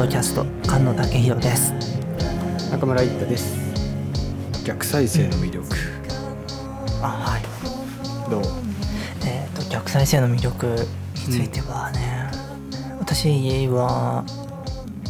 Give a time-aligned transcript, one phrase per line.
[0.00, 1.74] ドキャスト菅野武宏です。
[2.70, 3.54] 中村一太です。
[4.64, 5.66] 逆再生の魅力。
[7.02, 8.30] あはい。
[8.30, 8.42] どう？
[9.26, 10.74] えっ、と逆再生の魅力に
[11.16, 12.30] ついてはね、
[12.98, 14.24] 私は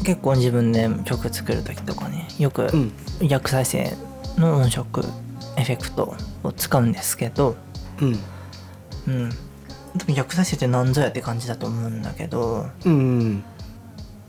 [0.04, 2.92] 結構自分で曲作る時とかねよくうん。
[3.28, 3.96] 逆再生
[4.38, 5.04] の音色
[5.56, 7.54] エフェクトを使うんですけど
[8.02, 8.18] うん。
[9.06, 9.30] うん。
[9.30, 9.36] で
[10.08, 13.44] も逆再生って何ぞやって感じだと思うんだけどうん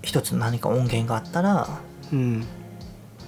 [0.01, 1.67] 一つ何か音源があったら
[2.11, 2.45] うん。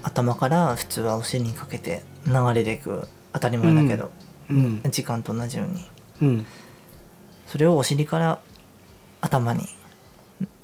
[0.01, 3.07] 頭から普通はお尻にかけて流れていく。
[3.31, 4.11] 当たり前だけど、
[4.49, 4.81] うん。
[4.91, 5.85] 時間と同じように。
[6.21, 6.45] うん。
[7.47, 8.39] それをお尻から
[9.21, 9.65] 頭に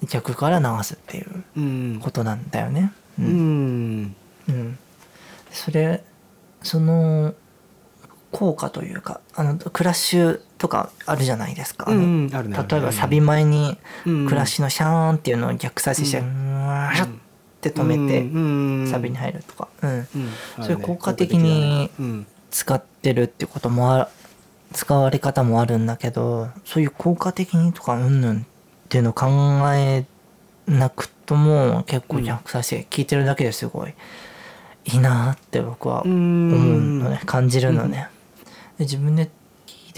[0.08, 2.00] 逆から流すっていううん。
[2.02, 2.92] ことなんだよね。
[3.18, 4.16] ううんん。
[4.50, 4.78] うん。
[5.52, 6.04] それ
[6.62, 7.34] その
[8.32, 11.90] 効果というかあのクラッシュとかあるじゃないですか。
[11.90, 17.08] うん例えばサビ前にうんクラッシュのシャーンっていうのを逆再生して、ううんわーっ
[17.62, 20.08] て止めてうんサビに入るとか、うん、うん。
[20.62, 22.28] そういう効果的にうん。
[22.52, 24.10] 使ってるってこともあ
[24.74, 28.44] 使われ方もあるんだけどそういう効果的にとかうんぬんっ
[28.90, 29.28] ていうのを考
[29.76, 30.04] え
[30.68, 33.94] なくとも結構逆再生聞いてるだけですごい
[34.86, 37.22] いいなって僕はう思うんのね。
[37.26, 37.92] 感じるのうん。
[37.92, 38.10] ね。
[38.80, 39.30] で自分で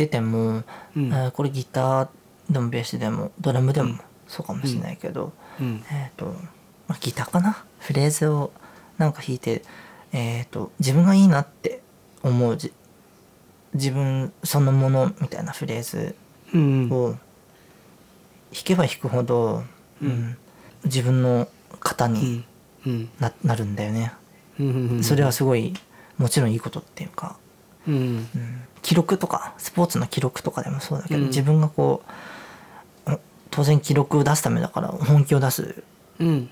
[0.02, 0.64] てても、
[0.96, 1.32] うん。
[1.34, 2.08] これギター
[2.50, 5.84] でもベースでもドラムでもうんそうかもしれないけど、うん。
[5.92, 6.26] えっ、と、
[6.88, 7.64] まあ、ギターかな？
[7.80, 8.52] フレーズを
[8.98, 9.62] なんか弾いて、
[10.12, 11.82] えっ、と、自分がいいなって
[12.24, 12.74] 思うじ
[13.74, 16.16] 自分そのものみたいなフレーズ
[16.54, 17.20] うんを弾
[18.64, 19.64] けば弾くほど、
[20.02, 20.38] うん。
[20.86, 21.48] 自分の
[21.80, 22.44] 型に
[23.20, 24.14] ななるんだよね。
[24.60, 25.04] うん。
[25.04, 25.74] それはすごい
[26.18, 27.38] もちろんいいことっていうか、
[27.88, 27.96] うん。
[27.96, 28.28] うん
[28.82, 31.28] 記録とかスポーツの記録とかでもそうだけど、うん。
[31.28, 32.04] 自分がこ
[33.08, 33.20] うお
[33.50, 35.84] 当然記録を出すためだから本気を出す
[36.20, 36.50] うん。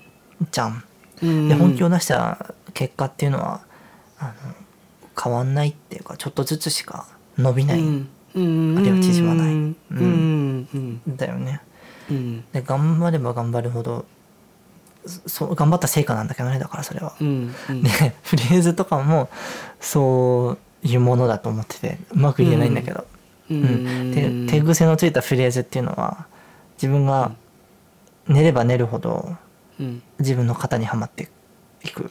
[0.50, 0.84] じゃん。
[1.22, 1.48] うん。
[1.48, 3.60] で本気を出した結果っていうのは
[4.18, 4.32] あの
[5.22, 7.82] 変わんないっていうかちょっとずつしか伸びない。
[7.82, 8.08] ん。
[8.34, 8.78] うん。
[8.78, 9.54] あるいは縮まない。
[9.54, 9.74] うん。
[9.90, 11.16] うん。
[11.16, 11.60] だよね。
[12.10, 12.44] うん。
[12.52, 14.04] で頑張れば頑張るほど
[15.06, 17.14] そそう頑張った成果なんだけどねだからそれは。
[17.20, 17.54] うん。
[17.68, 17.82] うん。
[17.82, 17.88] で
[18.22, 19.28] フレーズとかも
[19.80, 23.06] そういうものだと思っててうまく言えないんだけど、
[23.50, 24.12] ううん。
[24.46, 26.26] で手癖のついたフレーズっていうのは
[26.74, 27.32] 自分が
[28.28, 29.36] 寝れば寝るほど
[29.78, 30.02] うん。
[30.18, 31.28] 自分の型にはまって
[31.84, 32.10] いく。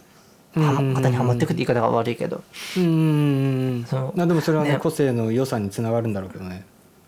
[0.56, 0.76] うん。
[0.76, 2.44] はま型にはまっていくって言い方が悪いけど。
[2.78, 3.86] うん。
[3.88, 6.66] そでもそれはねね個性の良さにつながるんだろうけどね。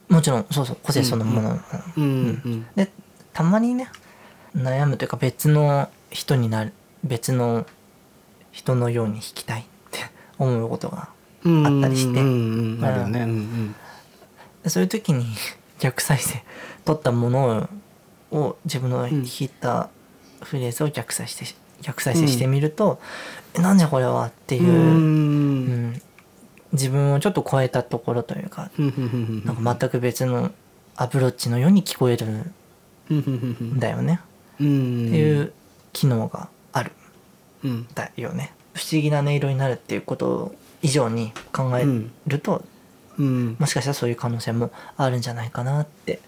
[0.08, 0.78] もちろんそうそう。
[0.84, 1.60] 個性そのもの、
[1.98, 2.04] うん。
[2.04, 2.66] うん。
[2.76, 2.92] で
[3.34, 3.90] たまにね
[4.56, 6.74] 悩むというか別の人になる
[7.04, 7.66] 別の
[8.52, 10.00] 人のように弾きたいって
[10.38, 12.20] 思うことがうんあったりして。
[12.20, 13.76] あるよねうん
[14.68, 15.26] そういう時に
[15.80, 16.44] 逆再生
[16.86, 17.70] 取ったもの
[18.32, 19.90] を自分の弾いた
[20.42, 23.00] フレーズを逆再生し逆再生してみると、
[23.56, 24.80] えなんじゃこれはっていうう、んう
[25.98, 26.02] ん
[26.74, 30.52] 自分をちょっと超えたところというかなんか全く別の
[30.96, 34.22] アプローチのように聞こえるんだよね、
[34.56, 35.52] っていう
[35.92, 36.92] 機能がある
[37.68, 41.86] んだよね不思議な音色になるっていうこと以上に考え
[42.28, 42.64] ると、
[43.18, 43.56] うん。
[43.60, 46.20] もしかしたらそういう可能性もあるんじゃないかなって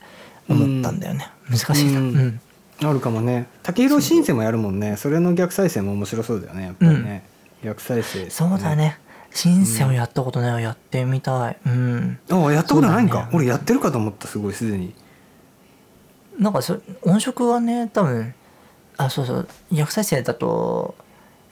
[0.49, 1.99] 思ったんだよね、難しいな。
[1.99, 2.27] ううん。
[2.27, 2.41] ん、
[2.83, 3.47] あるかもね。
[3.63, 4.97] 竹色シンセもやるもんね。
[4.97, 7.23] それの逆再生も面白そうだよねやっぱりね。
[7.63, 8.29] 逆再生。
[8.29, 8.99] そうだね。
[9.31, 11.57] シンセをやったことないわやってみたい。
[11.65, 12.19] うん。
[12.29, 13.23] あやったことないんか。
[13.23, 13.29] ね。
[13.33, 14.93] 俺やってるかと思ったすごいすでに。
[16.37, 18.33] なんかそ音色はね多分
[18.97, 19.47] あそうそう。
[19.71, 20.95] 逆再生だと、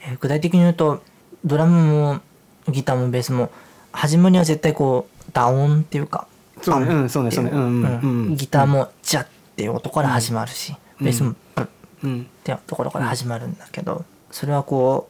[0.00, 1.02] えー具体的に言うと
[1.44, 2.20] ドラムも
[2.68, 3.50] ギターもベースも
[3.92, 6.26] 始まりは絶対こうダオンっていうか
[6.62, 6.86] そうね。
[6.86, 7.50] うんそうねそうね。
[7.50, 7.56] う。
[7.56, 8.36] んうんうん。
[8.36, 11.04] ギターもジャッっていう音から始まるし、うん。
[11.04, 11.68] ベースもブッっ
[12.04, 12.26] うん。
[12.44, 15.08] ていうところから始まるんだけど、それはこ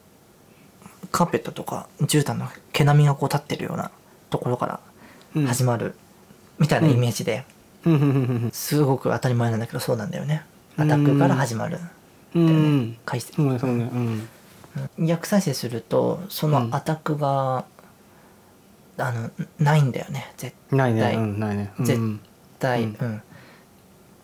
[1.03, 3.91] うカーペットとか絨毯の毛並みがこう立ってるような
[4.29, 4.79] ところから
[5.35, 5.95] うん始まる
[6.59, 7.45] みたいなイメージで、
[8.51, 10.43] すごく当たり前なんだけどそうなんだよね。
[10.75, 11.91] アタックから始まるんだ
[12.35, 12.97] うんうよね、
[13.37, 13.89] うねそうね。
[13.93, 14.27] うん
[14.97, 17.65] 逆再生するとそのアタックが、
[18.97, 20.31] あのないんだよね。
[20.37, 21.01] 絶ないね。
[21.01, 21.71] 対うんないね。
[21.79, 22.19] うん絶
[22.59, 23.07] 対、ううん。
[23.13, 23.21] ん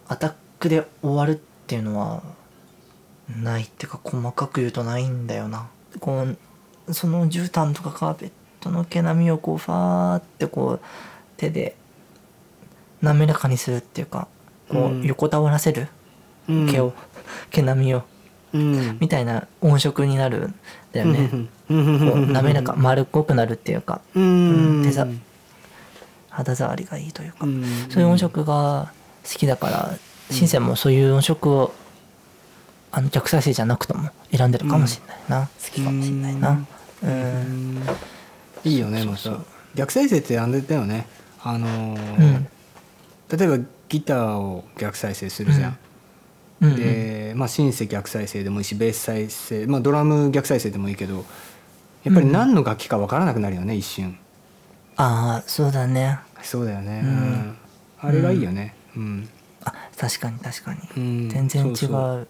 [0.07, 2.24] アタックで終わるっていうのは
[3.36, 5.69] ないっていうか細かく言うとないんだよな。
[6.00, 6.24] こ
[6.88, 10.81] うその絨毯とかカーペットの毛並みをこうファーってこう
[11.38, 11.75] 手で
[13.01, 14.28] 滑らかにするっていうか
[14.68, 15.01] こうん。
[15.01, 15.88] う横たわらせる、
[16.48, 16.68] うん。
[16.68, 16.94] 毛を
[17.51, 17.98] 毛並みを。
[17.98, 18.04] うん
[18.54, 20.56] みたいな音色になるん
[20.92, 21.30] だよね、
[21.69, 22.00] うん。
[22.12, 25.07] こう滑らか丸っこくなるっていうかううんん手ざ
[26.30, 27.63] 肌触りがいいというか、うん。
[27.90, 28.92] そういう音色が
[29.24, 29.98] 好きだから
[30.31, 31.74] シンセもそういう音色を
[32.92, 36.66] あの逆再生じゃなくとも選んでるかもしれないな、好きかもしれないな。
[37.04, 37.81] うん、
[38.63, 39.38] いいよねまた
[39.75, 41.07] 逆再生ってあれだよね。
[41.42, 42.48] あのーうん。
[43.38, 45.78] 例えばギターを逆再生するじゃん、
[46.62, 46.76] うんうん。
[46.76, 51.26] で、まあ、シンセ逆再生でもいいしベース再生、まあ、ドラム逆再生でもいいけど
[52.04, 54.18] やっぱり何の楽器か分からなくなるよね一瞬。
[54.96, 56.20] ああそうだね。
[56.42, 57.10] そうだよね、うん。
[57.10, 57.58] うん。
[58.02, 58.76] あれがいいよね。
[58.96, 59.30] うん、
[59.64, 61.30] あ確かに確かに、うん。
[61.30, 61.90] 全然違そう。
[61.90, 62.28] そう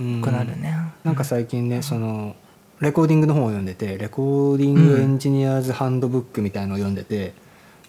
[0.00, 0.16] うう。
[0.18, 2.36] んくなるね、なんか最近ねその
[2.80, 7.32] レコーディングの本を読んでてレコーディングエンジニアーズハンドブックみたいのを読んでてうん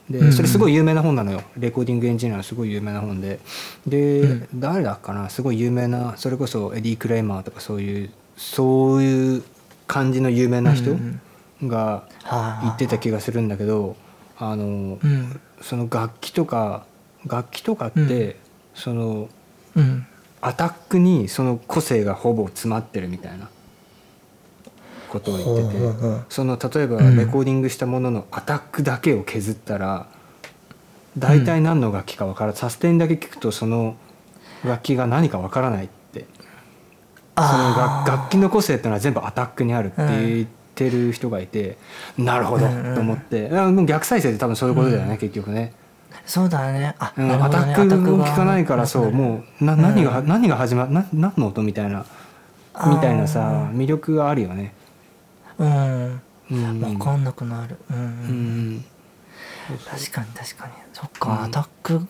[0.09, 1.41] でそれすごい有名な本なのよ。
[1.57, 3.39] レコーディングエンジニアのすごい有名な本で。
[3.85, 4.47] で、うん。
[4.55, 5.29] 誰だっかな？
[5.29, 9.43] すごい有名なそれこそエディ・クレイマーとかそういうそういう
[9.85, 11.19] 感じの有名な人うん。
[11.63, 12.59] がはあ。
[12.63, 13.97] 言ってた気がするんだけど
[14.37, 15.39] あのうん。
[15.61, 16.85] その楽器とか
[17.25, 18.35] 楽器とかって、うん。
[18.75, 19.29] その
[19.75, 20.05] うん。
[20.39, 23.49] アタックにその個性がほぼ詰まってるみたいな
[25.07, 27.17] ことを言っててその例えばうん。
[27.17, 30.07] レコーディングしたもののアタックだけを削ったら
[31.17, 33.95] 大体何の楽器か分からサステインだけ聞くとその
[34.63, 36.25] 楽器が何か分からないって。
[37.35, 41.77] その楽楽器の個性っていうのは全部アタックにあるって言ってる人がいて
[42.17, 43.49] なるほどと思って。
[43.51, 45.73] あもう逆再生って多分そういうことだよね結局ね。
[46.25, 46.95] そうだね。
[46.99, 52.05] あ、うんアタックもが聞かないからそうもうな何が、何が始まな何の音みたいな
[52.87, 54.73] みたいなさ魅力があるよね。
[55.59, 56.21] うん。
[56.51, 56.79] うん。
[56.79, 57.77] 分かんなくなる。
[57.89, 58.85] うん、うん。
[59.85, 60.73] 確かに確かに。
[60.93, 61.43] そっか、うん。
[61.43, 62.07] アタック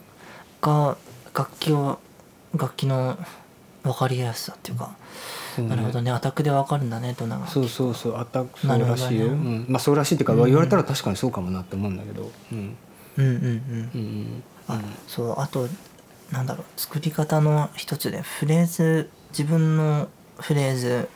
[0.62, 0.98] が
[1.34, 2.00] 楽器を
[2.56, 3.18] 楽器の
[3.84, 4.96] 分かりやすさっていうか、
[5.58, 6.12] なるほどね。
[6.12, 8.18] アタックで分かるんだねどんな楽器そうそうそう。
[8.18, 10.46] アタックそうらしいよ、うん、まあそうらしいっていうか、うん。
[10.46, 12.32] 言われたら確かにそうかもなって思うんだけど。
[12.52, 12.76] うん。
[13.18, 13.92] うんうんうん。
[13.96, 15.40] うんあそう。
[15.40, 15.68] あと
[16.32, 16.66] なんだろう。
[16.80, 20.10] 作り方の一つでフレーズ自分の
[20.40, 21.08] フレーズうん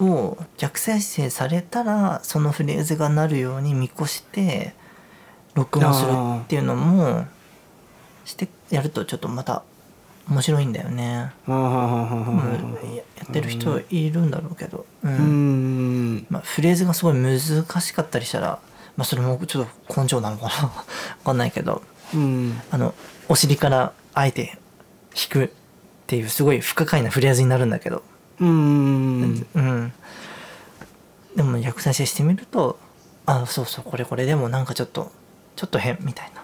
[0.00, 4.74] を逆再生されたらそのフレーズがなるように見越して
[5.54, 6.10] 録音する
[6.44, 7.26] っていうのも
[8.24, 9.62] してやるとちょっとまた
[10.28, 11.32] 面白いんだよね。
[12.96, 16.26] ややってる人いるんだろうけど、うん。
[16.30, 18.60] まあ、フレーズがすごい難しかったりしたら、
[18.96, 20.50] まあ、それもちょっと根性なのかな。
[21.20, 21.82] 分かんないけど。
[22.14, 22.60] うん。
[22.70, 22.94] あの
[23.28, 24.58] お尻からあえて
[25.14, 25.50] 弾くっ
[26.06, 28.02] ていうすごい不可解なフレーズになるんだけど、
[28.40, 29.46] うん。
[29.54, 29.92] うん、
[31.36, 32.78] でも逆再生してみると
[33.26, 34.26] あそうそうこれこれ。
[34.26, 35.10] でもなんかちょっと
[35.56, 36.42] ちょっと変みたいな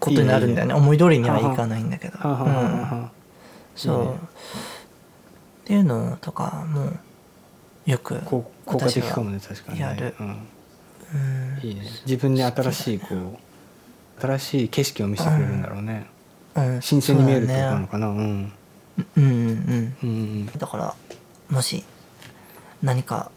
[0.00, 0.74] ことになるんだよね。
[0.74, 2.32] 思い通りにはいかないんだけど、うん。
[2.32, 3.10] は
[3.74, 4.18] そう、っ
[5.64, 6.92] ていうのとかも
[7.84, 9.84] よくこう効果的私はかもね確かにね。
[9.84, 10.14] やる。
[11.62, 11.82] いいね。
[12.04, 16.06] 自分に新しいこう新しい景色を見せてくれるんだろうね。
[16.56, 16.82] うん。
[16.82, 18.08] 新鮮に見えるってことなのかな。
[18.08, 18.52] うん
[19.16, 19.30] うんうん
[20.02, 20.06] うん。
[20.06, 20.46] うん。
[20.58, 20.94] だから
[21.50, 21.84] もし
[22.82, 23.30] 何か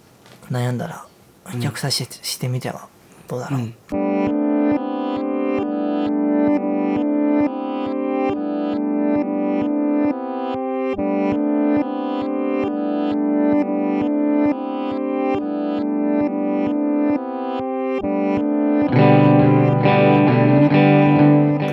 [0.49, 1.05] 悩んだら
[1.53, 2.87] うん逆再生してみては
[3.27, 3.73] どうだろう、うん。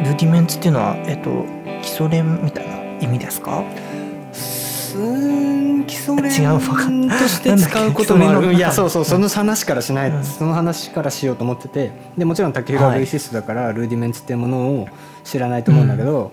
[0.04, 1.44] ルディメンツっていうのはえっと
[1.82, 2.65] 基礎練みたい
[7.52, 8.54] んとして使うこともある。
[8.54, 10.24] いやそうそうその話からしない、うん。
[10.24, 13.00] その話からしようと思っててでもちろん竹平はい。
[13.00, 14.88] ベーシストだから、ルーディメンツっていうものを
[15.24, 16.32] 知らないと思うんだけど、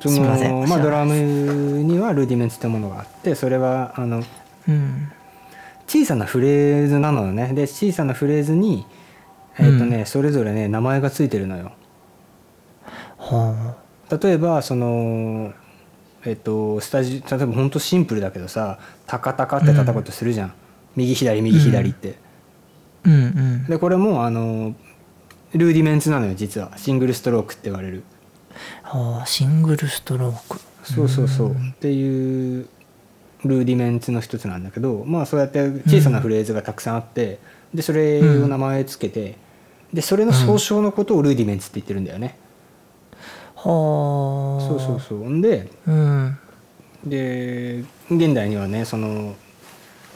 [0.00, 0.60] そすいません。
[0.60, 4.22] のまあ、ドラムにはルーディメンツっていうものがあってそれはあの
[4.68, 5.10] うん。
[5.86, 7.52] 小さなフレーズなのよね。
[7.54, 8.86] で小さなフレーズに
[9.58, 11.72] えっ、とね、それぞれね名前がついてるのよ。
[13.18, 13.76] は
[14.22, 15.52] 例えばその
[16.26, 20.52] えっ、とスタジ例えば本当シンプルだけどさタカタカって叩こうとするじゃん、
[20.96, 22.16] 右左右左って、
[23.04, 23.66] あうんうん。
[23.66, 24.74] でこれもあの
[25.52, 26.72] ルーディメンツなのよ実は。
[26.76, 28.02] シングルストロークって言われる。
[28.82, 30.60] はあシングルストローク。
[30.84, 32.68] そうそうそう、っていう
[33.44, 37.38] ルーディメンツの一つなんだけどまあそうやって小さなフレーズがたくさんあって
[37.72, 39.36] でそれを名前つけて
[39.92, 42.36] でそれの総称のことをルーディメンツって言ってるんだよね、
[43.64, 44.68] はあ。
[44.68, 45.30] そうそうそう。
[45.30, 46.38] んでうん。
[47.04, 49.34] で現代にはねその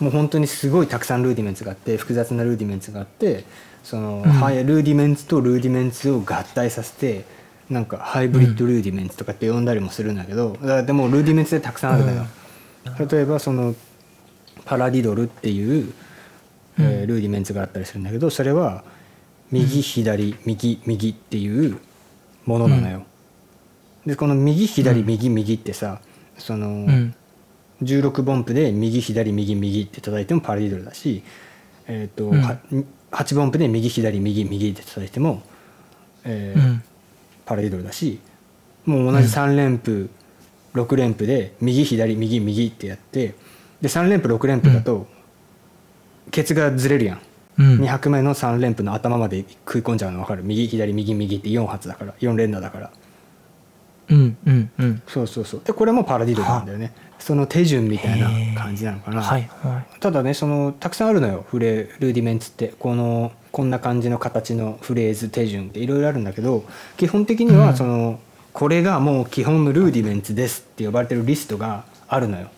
[0.00, 3.45] もう本当にすごいたくさんルーディメンツがあって複雑なルーディメンツがあって
[3.83, 4.31] その、うん。
[4.31, 7.25] はいルーディメンツとルーディメンツを合体させて
[7.71, 12.25] なんかハイブリッドルーディメンツとかって呼んだりもするんだけど、だからでもルーディメンツでたくさんあるのよ、
[13.11, 13.75] 例えばその
[14.64, 15.93] パラディドルっていう、
[16.78, 18.85] えールーディメンツがあったりするんだけどそれは
[19.52, 21.78] 右左右右っていう
[22.47, 23.02] ものなのよ、
[24.09, 25.07] でこの右左うん。
[25.07, 26.00] 右右ってさ
[26.38, 27.15] その、うん。
[27.83, 31.23] 16分音符で右左右右って叩いてもパラディドルだし、
[31.87, 32.41] えーとうん。
[32.41, 32.57] は
[33.12, 35.43] 8分音符で右左右右って叩いても、
[36.25, 36.83] えーうん。
[37.45, 38.19] パラディドルだし
[38.87, 40.09] もう同じ3連符、
[40.73, 43.35] 6連符で右左右右ってやって
[43.83, 45.07] で3連符6連符だと
[46.31, 47.21] ケツがずれるやん、
[47.59, 47.81] うん。
[47.83, 50.43] 2拍目の3連符の頭まで食い込んじゃうの分かる。
[50.45, 52.91] 右左右右って4発だから4連打だから
[54.11, 55.03] うんうんうん。
[55.07, 55.62] そうそうそう。
[55.65, 56.93] でこれもパラディドルなんだよね。
[57.19, 60.00] その手順みたいな感じなのかな、はいはい。
[60.00, 62.75] ただねそのたくさんあるのよフレルーディメンツって。
[62.79, 66.65] このこんな感じの形のフレーズ手順っていろいろあるんだけど
[66.97, 67.59] 基本的にうん。
[67.61, 68.21] はその、
[68.53, 72.49] これがもう基本のルーディメンツですって呼ばれてるリストがあるのよ。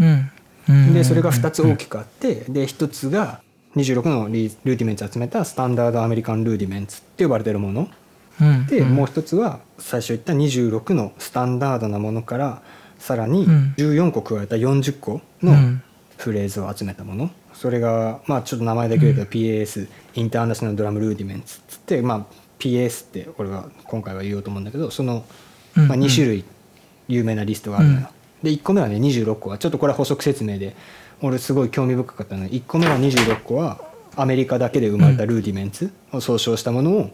[0.00, 0.30] うん
[0.68, 3.40] うんでそれが2つ大きくあってで1つが
[3.74, 7.80] 26のリルーディメンツ集めたスタンダードアメリカンルーディメンツって呼ばれてるもの。
[7.80, 7.88] うん
[8.68, 12.62] でもう1つは最初言った26のスタンダードなものから
[12.98, 13.74] さらにうん。
[13.76, 15.82] 14個加えた40個のうん。
[16.16, 17.30] フレーズを集めたもの。
[17.52, 25.24] それがまあちょっと名前だけ言うと PAS インターナショナルドラムルーディメンツっつってまあ PS って俺は今回は言おうと思うんだけどその、
[25.76, 25.88] うん。
[25.88, 26.44] まあ、2種類
[27.08, 28.08] 有名なリストがあるのよ。
[28.42, 30.76] で1個目はね26個はちょっとこれは補足説明で
[31.20, 32.44] 俺すごい興味深かったの。
[32.44, 33.80] で1個目は26個は
[34.14, 37.10] アメリカだけで生まれたルーディメンツを総称したものを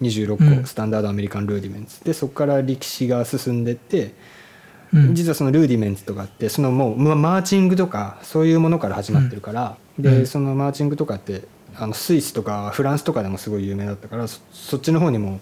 [0.00, 0.64] 26個、うん。
[0.64, 2.04] スタンダードアメリカンルーディメンツ。
[2.04, 4.14] でそこから歴史が進んでって
[4.92, 5.14] うん。
[5.14, 10.26] 実はそのルーディメンツとかってそのもうまマーチングとかそういうものから始まってるから、でうん。
[10.26, 15.40] そのマーチングとかってあのスイスとかフランスとかでもすごい有名だったからそそっちの方にも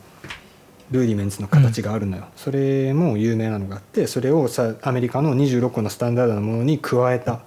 [0.90, 7.40] ルーディメンツの形があるのよ、それも有名なのがあってそれをさアメリカの26個のスタンダードなものに加えた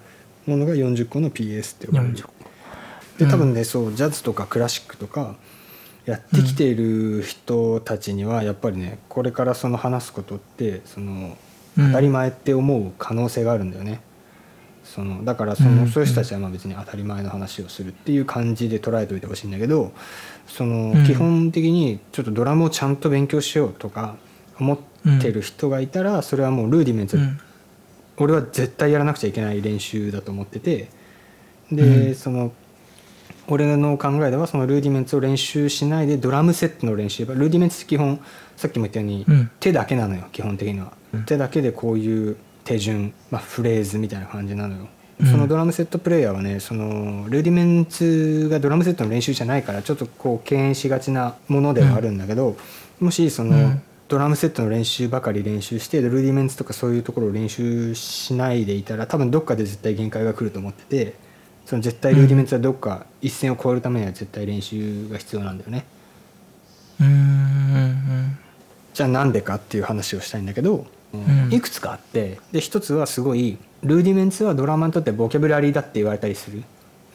[0.46, 2.16] ものが40個の PS って呼ばれる。
[2.16, 2.28] 40
[3.20, 5.36] で多分ねそうジャズとかクラシックとか
[6.08, 11.38] やってきている人たちにはやっぱりねこれからその話すことってその
[11.78, 11.88] うん。
[11.88, 14.02] 当たり前って思う可能性があるんだよね。
[14.84, 15.88] そのだからその、うん。
[15.90, 19.92] そういう人たちはまあ別に当たり前の話をするっていう感じで捉えておいてほしいんだけど
[20.48, 21.06] そのうん。
[21.06, 24.16] 基本的にちょっとドラムをちゃんと勉強しようとか
[24.60, 24.78] 思っ
[25.22, 27.38] てる人がいたらそれはもうルーディメンツ、うん。
[28.16, 30.90] 俺は絶対やらなくちゃいけない練習だと思ってて
[31.72, 32.16] で、うん。
[32.16, 32.54] その
[33.48, 37.26] 俺の考えではそのルーディメンツを練習しないでドラムセットの練習。
[37.26, 38.20] ルーディメンツ基本
[38.56, 39.52] さっきも言ったように、うん。
[39.60, 41.24] 手だけなのよ基本的には、うん。
[41.24, 44.88] 手だけでこういう手順、まあ、フレーズみたいな感じなのよ、
[45.20, 45.28] うん。
[45.28, 52.58] そのドラムセットプレイヤーはねそのルーディメンツがドラムセットの練習じゃないからちょっとこう敬遠しがちなものではあるんだけど、
[53.00, 53.82] もしその、うん。
[54.08, 61.27] ドラムセットの練習ばかり練習してルーディメンツとかそういうところを練習しないでいたら多分どっかで絶対限界が来ると思ってて
[61.68, 65.86] その絶対ルーディメンツはどっか一線を越えるためには絶対練習が必要なんだよね。
[67.02, 68.38] うんうん
[68.94, 71.54] じゃあなんでかっていう話をしたいんだけど、ん。
[71.54, 76.64] いくつかあってで一つはすごいルーディメンツはドラマーにとってボキャブラリーだって言われたりする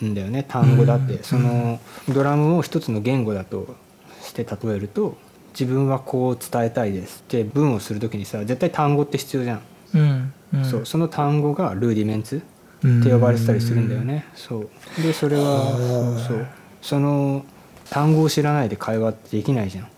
[0.04, 0.44] んだよね。
[0.46, 1.80] 単語だって、うんその
[2.10, 3.74] ドラムを一つの言語だと
[4.22, 5.16] して例えると
[5.58, 7.20] 自分はこう伝えたいです。
[7.20, 9.62] って文をする時にさ絶対単語って必要じゃん、
[9.94, 10.64] うんうん。
[10.66, 12.42] そうその単語がルーディメンツ
[12.84, 14.68] って呼ばれてたりするんだよね、そう。
[15.02, 16.46] でそれはそう。
[16.80, 17.44] その
[17.90, 19.88] 単語を知らないで会話ってできないじゃん。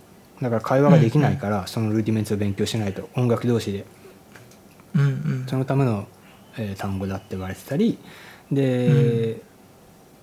[0.42, 3.86] だから会話ができないから、そのルーディメンツを勉強しないと音楽同士で。
[4.94, 5.46] うんうん。
[5.48, 6.06] そのための、
[6.58, 7.98] えー単語だって言われてたり。
[8.52, 9.40] で、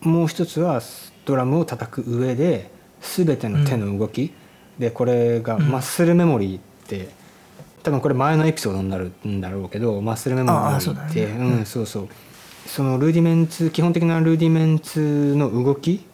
[0.01, 0.81] もう一つは
[1.25, 2.69] ドラムを叩く上で
[3.01, 4.33] 全ての手の動き、
[4.77, 5.71] でこれがうん。
[5.71, 7.09] マッスルメモリーって
[7.83, 11.37] 多分これ前のエピソードになるんだろうけどマッスルメモリーってだね。
[11.39, 12.09] うんそうそう
[12.71, 16.05] そのルーディメンツ基本的なルーディメンツの動き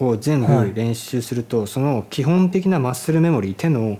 [0.00, 3.98] を全はい部練習すると、その基本的なマッスルメモリー手の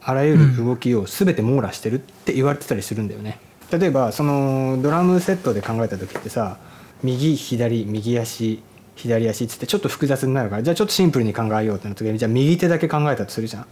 [0.00, 3.40] あらゆる動きを全て網羅してるって言われてたりするんだよね。
[3.72, 6.56] 例えばそのドラムセットで考えた時ってさ
[7.02, 8.62] 右左右足
[8.94, 13.66] 左足っつってちょっと複雑になるからじゃあちょっとシンプルに考えようってなった時にじゃあ右手だけ考えたとするじゃん。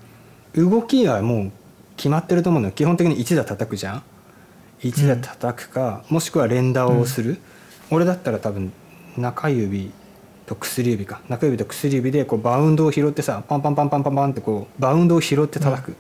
[0.56, 1.52] 動きはもう
[1.96, 4.02] 決まってると思うのよ基本的に1打叩くじゃん。
[4.80, 7.38] 1打叩くか、もしくは連打をする、
[7.92, 8.72] 俺だったら多分
[9.16, 9.92] 中指
[10.46, 11.20] と薬指か。
[11.28, 15.96] 中指と薬指でこうバウンドを拾ってさパンパンパンパンパンパンってこうバウンドを拾って叩く、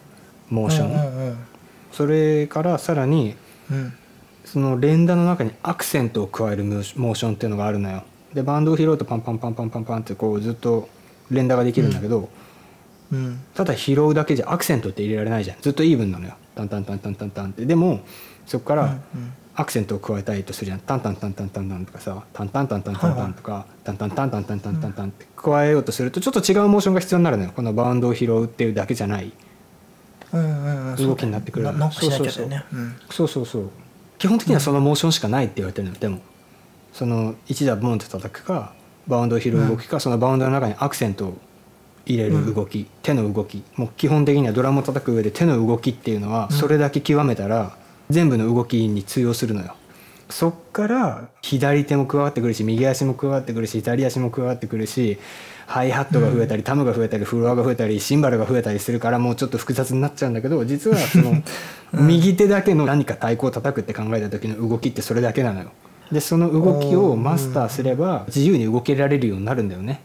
[0.48, 1.36] モーション、
[1.92, 3.36] それからさらに
[3.70, 3.92] うん。
[4.44, 8.02] その連打の中にアクセントを加えるモーションっていうのがあるのよ。
[8.34, 10.88] でバンドを拾うとパンパンパンパンパンパンってこうずっと
[11.30, 12.28] 連打ができるんだけど、
[13.12, 13.40] うん。
[13.54, 15.58] ただ拾うだけじゃアクセントって入れられないじゃん。
[15.60, 16.34] ずっとイーブンなのよ。
[16.56, 17.66] タンタンタンタンタンタンって。
[17.66, 18.00] でも
[18.44, 18.84] そこから
[19.14, 20.80] うんアクセントを加えたいとするじゃん。
[20.80, 29.32] タンタンタンタンタンタンとかさタンタンタンタンタンタンとかタンタンタンタンタンタンタンタンって加えようとするとちょっと違うモーションが必要になるのよこのバウンドを拾うっていうだけじゃない
[30.32, 33.70] 動きになってくるななんかしなきゃだよねうんそうそうそう
[34.18, 36.20] 基本的にはそのモーションしかないって言われてるのよでも
[36.92, 38.72] その一打ボンって叩くか
[39.06, 41.38] バウンドを拾う動きか、そのバウンドの中にアクセントを
[42.06, 47.76] 入れる動き、手の動きもう基本的にはドラムを叩く上で手の動きっていうのはうんそれだけ極めたら
[48.12, 49.74] 全部の動きに通用するのよ
[50.30, 55.18] そっから左手も加わってくるし右足も加わってくるし左足も加わってくるし
[55.66, 61.42] ハイハットが増えたりタムが増えたりフロアが増えたりシンバルが増えたりするからもうちょっと複雑になっちゃうんだけど実はその
[61.92, 65.70] 右手だけの何か太鼓を叩くって考えた時の動きってそれだけなのよ。
[66.10, 70.00] でその動きをマスターすれば自由に動けられるようになるんだよね。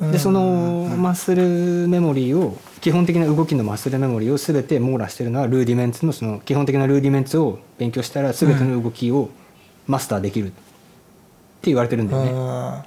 [0.00, 9.30] でそのマッスルメモリーを基本的な動きのマッスルメモリーを全て網羅してるのはルーディメンツのその基本的なルーディメンツを勉強したら全ての動きを
[9.86, 10.54] マスターできるって
[11.64, 12.30] 言われてるんだよね。
[12.30, 12.82] うん。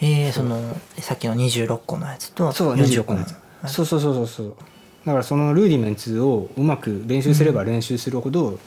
[0.00, 0.60] えー、その
[0.98, 3.32] さっきの26個のやつとそう26個のやつ。
[3.32, 4.56] はいそうそうそうそうそう。
[5.04, 8.58] だからそのルーディメンツをうまく練習すれば練習するほど、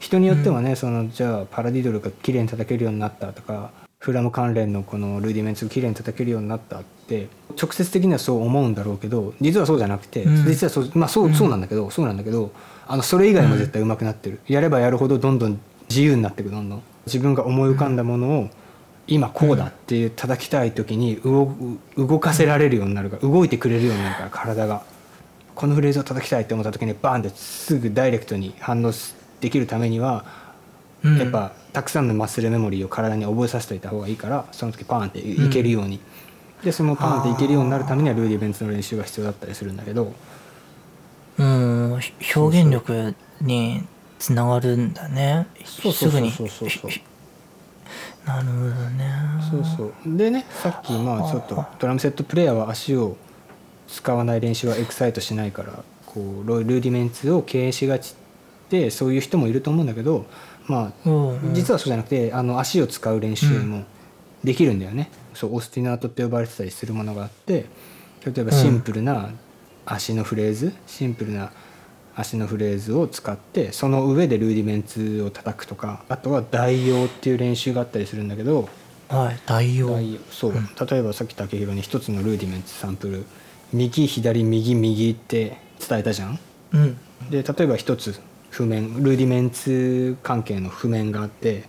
[0.00, 7.28] 人によってはね、そのじゃあパラディドルが綺麗に叩けるようになったとかフラム関連のこのルーディメンツが綺麗に叩けるようになったって
[7.60, 10.44] 直接的にはそう思うんだろうけど実はそうじゃなくて、うん。
[10.46, 12.52] 実はそうまあそうそうなんだけど、そうなんだけど
[12.86, 16.82] あのそれ以外も絶対上手くなってる、やればやるほどどんどん自由になっていくどんどん。
[17.06, 18.50] 自分が思い浮かんだものを
[19.06, 21.56] 今こうだっていう叩きたい時に動
[21.96, 24.82] 動かせられるようになるから動いてくれるようになるから体が。
[25.54, 28.92] このフレーズを叩きたいって思った時にバーンってすぐダイレクトに反応
[29.40, 30.37] できるためにはうん
[31.04, 36.00] やっぱたくさんのマッスルメモリーを体に覚えさせておいた方がいいからその時パーンっていけるように、
[36.62, 40.12] でそのパーンっていけるようになるためにはルーディベンツの練習が必要だったりするんだけど。
[41.38, 43.84] うんひ表現力に
[44.18, 45.46] つながるんだね。
[45.64, 46.70] そうそうそうすぐにそうそう。
[46.70, 47.00] そうひ
[48.26, 49.10] なるほどね。
[49.50, 50.16] そうそう。
[50.16, 53.16] でねさっきまあちょっとドラムセットプレイヤーは足を
[53.86, 60.26] 使わない練習はエクサイトしないからこうルーディメンツを敬遠しがちってそういう人もいると思うんだけど
[60.68, 61.28] まあうん。
[61.48, 63.84] うん実はそうじゃなくてあの足を使う練習も
[64.44, 67.66] できるんだよね、そうオスティナートって呼ばれてたりするものがあって
[68.24, 69.30] 例えばシンプルな
[69.84, 71.50] 足のフレーズ、シンプルな
[72.14, 78.68] 足のフレーズを使ってその上でルーディメンツを叩くとかあとは代用っていう練習があったりするんだけど
[79.08, 79.90] はい代用。
[79.90, 80.20] 代用。
[80.30, 83.24] そう、例えばさっき武宏に一つのルーディメンツサンプル
[83.72, 86.38] 右左右右って伝えたじゃん？
[86.72, 86.96] うん。
[87.30, 91.64] で例えば一つ譜面ルーディメンツ関係の譜面があって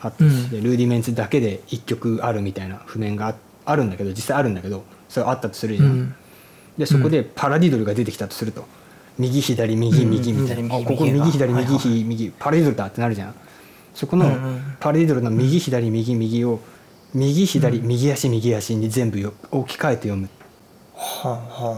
[0.00, 6.14] あったとして、ルーディメンツだけで一曲あるみたいな譜面がああるんだけど実際あるんだけどそれあったとするじゃん、うん。
[6.76, 8.64] でそこでパラディドルが出てきたとすると
[9.18, 13.34] 右左右右みたいな、ここ右左右右右パラディドルだってなるじゃん。
[13.94, 14.76] そこのうんうん。
[14.80, 16.60] パラディドルの右左右右を
[17.14, 20.28] 右左右足右足に全部よ置き換えて読む。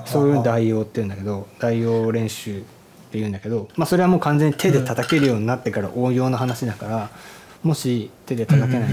[0.06, 2.62] そういうの代用って言うんだけど代用練習
[3.10, 7.10] って言うんだけど、まあ、それはもう完全に手で叩けるようになってから応用の話だから
[7.64, 8.90] もし手で叩けない、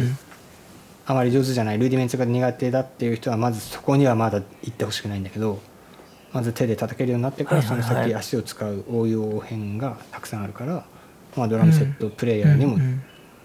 [1.06, 5.60] あまり上手じゃないルーディメンツが苦手だっていう人はまずそこにはまだ行ってほしくないんだけど
[6.34, 10.84] まず手で叩けるようになってからその先足を使う応用編がたくさんあるから、
[11.36, 12.77] まあ、ドラムセットプレイヤーにも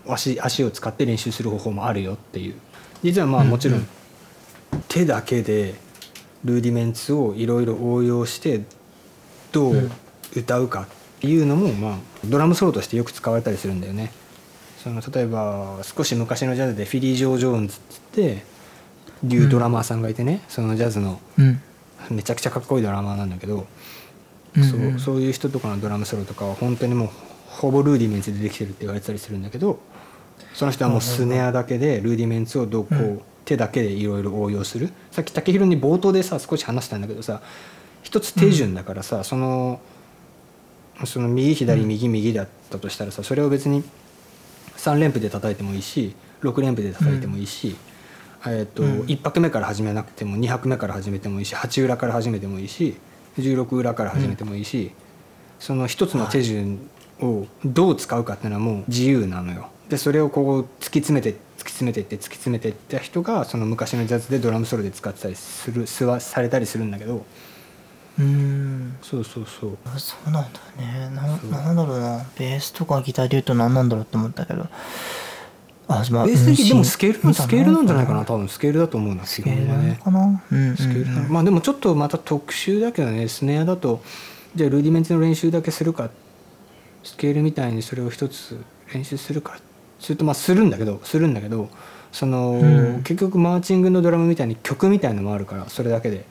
[0.08, 2.54] 足足を使って練習する方法もあるよっていう。
[3.02, 3.86] 実はまあもちろん
[4.88, 5.74] 手だけで
[6.44, 8.62] ルーディメンツをいろいろ応用して
[9.52, 9.90] どう
[10.34, 10.86] 歌うかっ
[11.20, 14.12] ていうのもまあドラムソロとしてよく使われたりするんだよね。
[14.82, 17.80] その例えば少し昔のジャズでフィリー・ジョー・ジョーンズっ
[18.12, 18.44] て
[19.22, 21.60] リュードラマーさんがいてね、そのジャズのうん。
[22.10, 23.66] めちゃくちゃかっこいいドラマーなんだけど、
[24.56, 27.08] うんそうそういう人とかのドラムソロとかは本当にもう
[27.46, 29.78] ほぼルーディメンツでできてるって言われてたりするんだけど
[30.52, 33.22] その人はもうスネアだけでルーディメンツをどうこう、うん。
[33.44, 34.90] 手だけでいろいろ応用する。
[35.10, 37.40] さっき武宏に冒頭でさ少し話したんだけどさ
[38.02, 39.80] 一つ手順だからさ、その
[41.04, 43.82] その右左右右だったとしたらさそれを別に
[44.76, 47.76] 3連符で叩いてもいいし6連符で叩いてもいいし、
[48.46, 52.96] えーとうん1拍目から始めなくても2拍目から始めてもいいし8裏から始めてもいいし
[53.38, 54.92] 16裏から始めてもいいし、
[55.58, 59.68] その一つの手順をどう使うかっていうのはもう自由なのよ。
[59.88, 61.38] でそれをこう突き詰めて突き
[61.70, 67.24] 詰めてって突き詰めていった人がその昔のジャズでドラムソロで使ってたりするすわされたりするんだけど
[68.18, 68.96] うん。
[69.02, 69.78] そうそうそう。
[69.84, 71.10] あそうなんだね。
[71.14, 72.26] ななんだろうな。
[72.38, 74.66] ベースとかギターで言うと何なんだろうって思ったけど。
[75.88, 78.24] あまあベース的にでもうんスケールのスケールなんじゃないかな。
[78.24, 80.42] 多分スケールだと思うな基スケールな本はねのかな？
[80.52, 83.28] うんうんスケールなのまあでもちょっとまた特殊だけどね。
[83.28, 84.02] スネアだと。
[84.54, 86.10] じゃあルーディメンツの練習だけするか。
[87.02, 88.60] スケールみたいにそれを一つ
[88.94, 89.58] 練習するか
[89.98, 91.00] するとまあするんだけど。
[91.02, 91.68] するんだけど。
[92.12, 92.64] その、う
[92.98, 93.02] ん。
[93.04, 95.68] 結局マーチングのドラムみたいに曲みたいのもあるから。
[95.68, 96.26] それだけで、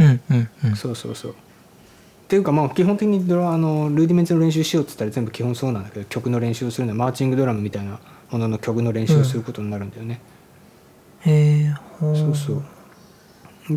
[0.00, 0.76] うんうんうん。
[0.76, 1.32] そうそうそう。
[1.32, 1.34] っ
[2.28, 7.98] ていうかまあ基本的にドラあのルーディメンツの練習しようっつったら全部基本そうなんだけど曲の練習をするのはマーチングドラムみたいな
[8.30, 10.20] ものの曲の練習をすることになるんだよね、
[11.26, 12.62] へえほそうそう。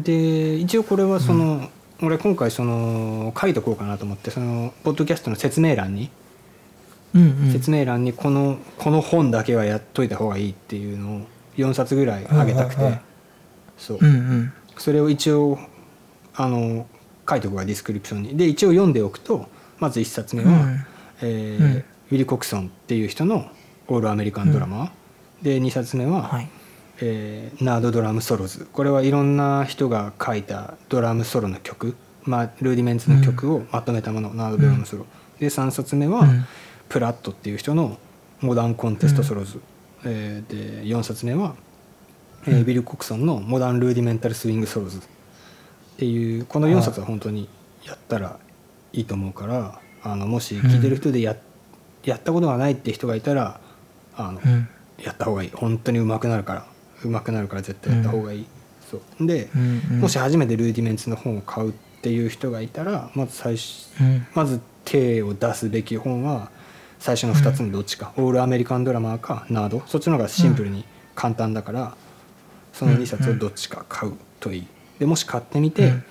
[0.02, 1.70] で一応これはその、
[2.02, 6.12] 俺今回その書いとこうかなと思ってそのポッドキャストの説明欄に、
[7.16, 7.52] うんうん。
[7.52, 11.22] 説明欄にこのこの本だけはやっといた方がいいっていうのを
[11.58, 13.00] 4冊ぐらいあげたくて、うんうんうん
[13.78, 13.98] そう。
[14.00, 14.54] うんうん。
[14.78, 15.58] それを一応
[16.36, 16.86] あの
[17.30, 18.38] 書いておくわディスクリプションに。
[18.38, 19.48] で一応読んでおくと
[19.80, 20.86] まず1冊目は、うん。
[21.22, 21.84] えーうん。
[22.12, 23.50] ウィルコクソンっていう人の
[23.88, 24.89] 「オールアメリカンドラマー」
[25.43, 26.50] で2冊目は、はい。
[27.02, 28.67] えーナードドラムソロズ。
[28.72, 35.06] これはいろんな人が書いたドラムソロの曲、まあ、ルーディメンツの曲をまとめたもの、ナードドラムソロ、
[35.39, 36.46] で3冊目は、うん。
[36.89, 37.98] プラットっていう人の
[38.41, 39.60] モダンコンテストソロズ、
[40.06, 41.56] えーで4冊目は、
[42.46, 45.00] えーうんビル・コクソンのモダン・ルーディメンタル・スイング・ソロズ
[45.93, 47.47] っていうこの4冊は本当に
[47.86, 48.39] やったら
[48.93, 51.36] いいと思うからあのもし聞いてる人でや,、
[52.03, 53.60] やったことがないって人がいたら
[54.15, 54.67] あの、うん。
[54.97, 55.51] やった方がいい。
[55.53, 56.65] 本当に上手くなるから。
[57.03, 58.45] 上手くなるから絶対やった方がいい、
[58.89, 59.25] そう。
[59.25, 60.01] で、うんうん。
[60.01, 64.25] もし初めてルーディメンツの本を買うっていう人がいたらまず最初うん。
[64.34, 66.49] まず手を出すべき本は
[66.99, 69.84] 最初の2つのどっちか、オールアメリカンドラマーかナード。
[69.88, 71.95] そっちの方がシンプルに簡単だから、
[72.71, 74.67] その2冊をどっちか買うといい
[75.04, 76.04] でもし買ってみて、うん。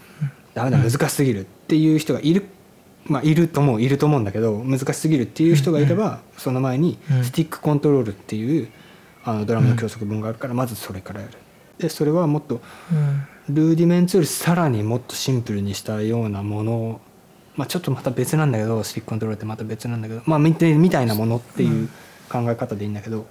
[0.53, 2.45] ダメだ難しすぎるっていう人がいる
[3.07, 7.25] まあいると思ういると思うんだけど難しすぎるっていう人がいれば、その前にうん。
[7.25, 8.69] スティックコントロールっていう
[9.25, 11.33] あのドラムの教則本があるからまずそれからやる。
[11.79, 12.61] でそれはもっと
[12.93, 13.55] うん。
[13.55, 17.01] ルーディメンツよりさらにもっとシンプルにしたようなものを、
[17.57, 21.89] まあ、ちょっとまた別なんだけどスティックコントロールってまた別なんだけど、まあ、みみたいなものっていう
[22.31, 23.27] 考え方でいいんだけど、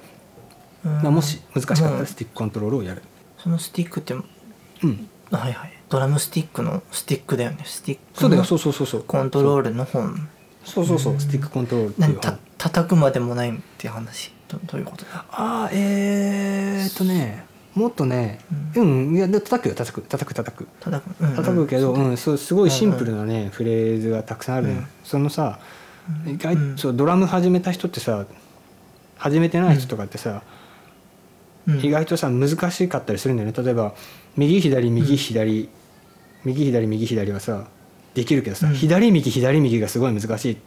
[0.83, 0.91] うん。
[1.03, 1.99] まあもし難しかったうん。
[1.99, 3.03] らスティックコントロールをやる。
[3.37, 5.73] そのスティックってうん、はいはい。
[5.89, 7.63] ドラムスティックのスティックだよね。
[7.65, 8.41] スティックそうだよ。
[8.41, 9.03] のそうそうそうそう。
[9.03, 10.29] コントロールの本。
[10.63, 11.19] そうそうそう。
[11.19, 14.31] スティックコントロールってた叩くまでもないっていう話。
[14.47, 15.25] どどういうことだ？
[15.31, 18.39] ああえー、っとねもっとね
[18.75, 19.75] ううん、いやで叩くよ。
[19.75, 20.01] 叩く。
[20.01, 20.67] 叩く叩く。
[20.79, 21.35] 叩く、うんうん。
[21.37, 22.17] 叩くけど、うん。
[22.17, 24.87] そうすごいシンプルうんなね、フレーズがたくさんあるのよ、うん。
[25.03, 25.59] そのさ
[26.27, 26.77] 意外うん。
[26.77, 28.25] そうドラム始めた人ってさ
[29.17, 30.41] 始めてない人とかってさ、
[31.67, 31.79] うん。
[31.79, 33.63] 意外とさ難しかったりするんだよね。
[33.63, 33.93] 例えば
[34.37, 35.69] 右左右左、
[36.45, 37.67] 右左右左はさ
[38.13, 38.75] できるけどさ、うん。
[38.75, 40.57] 左右左右がすごい難しい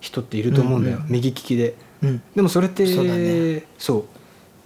[0.00, 1.12] 人っていると思うんだよ、うんうん。
[1.12, 1.74] 右利きで。
[2.02, 2.22] うん。
[2.34, 3.64] でもそれってそうだね。
[3.78, 3.98] そ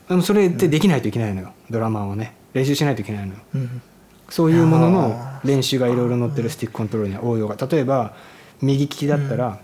[0.07, 0.09] う。
[0.09, 2.35] でもそれってできないといけないのよ、ドラマーはね。
[2.55, 3.40] 練習しないといけないのよ。
[3.55, 3.83] うん
[4.29, 5.49] そういうもののあー。
[5.49, 7.55] 練習がいろいろ載ってるスティックコントロールには応用が。
[7.55, 8.16] 例えば
[8.61, 9.61] 右利きだったら、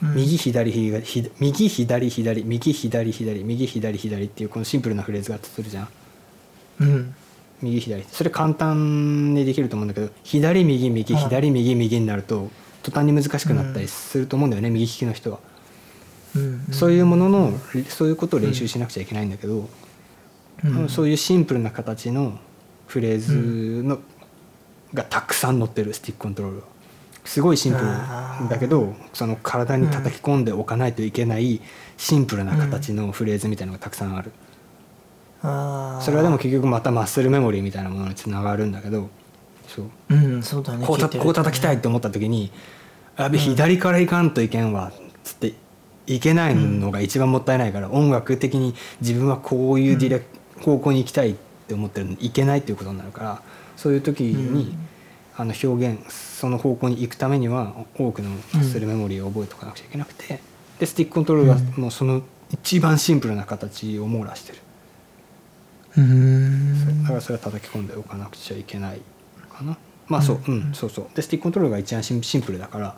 [0.00, 0.14] うん。
[0.14, 5.88] 右左左左右左左右左左右左左っていうこのシンプルなフレーズがあったとするじゃん。
[6.80, 7.14] うん
[7.64, 8.04] 右左。
[8.04, 11.22] それ簡単にできると思うんだけど左右右はい。
[11.30, 12.50] 左右右になると
[12.84, 15.38] 途端に難しくなったりすると思うんだよね、右利きの人は、
[16.36, 17.52] うんそういうものの
[17.88, 19.68] そういうことを練習しなくちゃいけないんだけど、
[20.64, 22.38] うんそういうシンプルな形の
[22.86, 23.98] フレーズの、
[24.92, 26.64] がたくさん載ってるスティックコントロールは。
[27.24, 27.86] すごいシンプル
[28.50, 31.62] だけどその体に叩き込んでおかないといけない
[31.96, 34.30] シンプルな形のフレーズみたいなのがたくさんある、
[36.00, 39.10] それはでも結局また muscle memory みたいなものにつながるんだけど
[39.68, 39.86] そう。
[40.08, 40.86] うんそうだね。
[40.86, 42.50] こうた聞いてるこう叩きたいって思った時に
[43.16, 45.54] 「あべ左からいかんといけんわ」つって
[46.06, 50.26] いけないのが一番もったいないから、音楽的に自分はこういうディレク、
[50.60, 51.34] 方向に行きたいっ
[51.66, 53.42] て思ってるのにいけないっていうことになるから
[53.76, 54.78] そういう時に、うん。
[55.36, 60.40] あの表現その方向に行くためには多くのマッスルメモリーを覚えておかなくちゃいけなくて、
[60.78, 64.63] でスティックコントロールはもうその一番シンプルな形を網羅してる、うん
[65.96, 69.00] だからそれは叩き込んでおかなくちゃいけない
[69.50, 69.76] かな。
[70.08, 71.06] まあそううん、そうそう。
[71.14, 72.96] でスティックコントロールが一番シンプルだから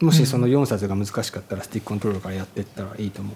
[0.00, 3.32] もしその4冊が難しかったらスティックコントロールからやっていったらいいと思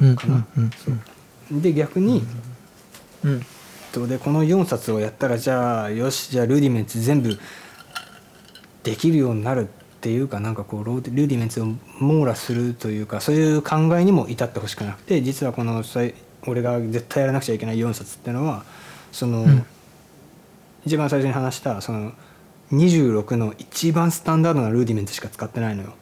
[0.00, 0.04] う。
[0.06, 0.12] ん。
[0.12, 0.70] うかな、うん。
[0.70, 1.60] そう。
[1.60, 2.24] で逆に、
[3.24, 3.42] うん。
[3.92, 7.38] とでこの4冊をやったらじゃあよしじゃあルーディメンツ全部
[8.82, 11.66] できるようになるっていうかなんかこうローデルーディメンツを
[11.98, 15.82] 網羅するというかそういう考えにも至ってほしくなくて実はこの
[16.46, 18.64] 俺が絶対やらなくちゃいけない4冊っていうのは
[19.12, 19.66] その、うん。
[20.84, 22.12] 一番最初に話したその
[22.72, 25.94] 26の一番スタンダードなルーディメンツしか使ってないのよ。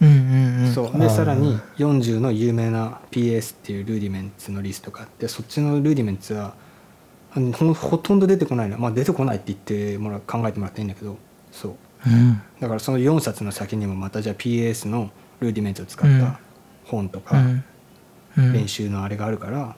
[0.00, 0.72] うんうんうん。
[0.72, 0.98] そう。
[0.98, 6.54] でさらに40の有名な PS っていうルーディメンツのリストがあってそっちのルーディメンツは
[7.32, 11.16] ほほとんど出てこないのまあ出てこないって言ってもらう考えてもらっていいんだけど
[11.52, 11.74] そう。
[12.06, 12.42] うん。
[12.60, 16.20] だからその4冊の先にもまたじゃあ PS のルーディメンツを使っうん。
[16.20, 16.38] た
[16.84, 17.64] 本とかうんうん
[18.36, 19.76] 練習のあれがあるから